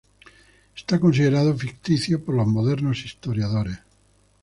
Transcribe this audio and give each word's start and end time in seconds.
Está 0.79 0.99
considerado 0.99 1.55
ficticio 1.63 2.25
por 2.25 2.33
los 2.33 2.47
modernos 2.47 3.05
historiadores. 3.05 3.77